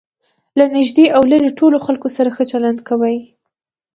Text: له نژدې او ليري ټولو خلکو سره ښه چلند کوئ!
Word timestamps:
له 0.57 0.65
نژدې 0.75 1.05
او 1.15 1.21
ليري 1.31 1.51
ټولو 1.59 1.77
خلکو 1.85 2.07
سره 2.15 2.29
ښه 2.35 2.43
چلند 2.51 2.79
کوئ! 2.89 3.17